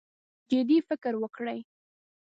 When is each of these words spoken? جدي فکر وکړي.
جدي 0.51 0.77
فکر 0.87 1.13
وکړي. 1.23 1.59